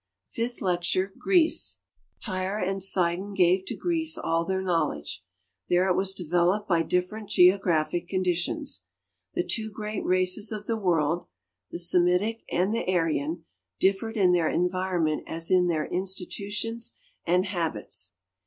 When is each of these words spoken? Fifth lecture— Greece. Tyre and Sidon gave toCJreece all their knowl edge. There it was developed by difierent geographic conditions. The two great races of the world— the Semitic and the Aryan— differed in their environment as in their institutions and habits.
Fifth 0.29 0.63
lecture— 0.63 1.13
Greece. 1.19 1.77
Tyre 2.19 2.57
and 2.57 2.81
Sidon 2.81 3.35
gave 3.35 3.65
toCJreece 3.65 4.17
all 4.17 4.45
their 4.45 4.63
knowl 4.63 4.93
edge. 4.93 5.23
There 5.69 5.87
it 5.87 5.95
was 5.95 6.15
developed 6.15 6.67
by 6.67 6.81
difierent 6.81 7.27
geographic 7.27 8.07
conditions. 8.07 8.83
The 9.35 9.43
two 9.43 9.69
great 9.69 10.03
races 10.03 10.51
of 10.51 10.65
the 10.65 10.75
world— 10.75 11.27
the 11.69 11.77
Semitic 11.77 12.41
and 12.51 12.73
the 12.73 12.91
Aryan— 12.91 13.45
differed 13.79 14.17
in 14.17 14.31
their 14.31 14.49
environment 14.49 15.21
as 15.27 15.51
in 15.51 15.67
their 15.67 15.85
institutions 15.85 16.95
and 17.27 17.45
habits. 17.45 18.13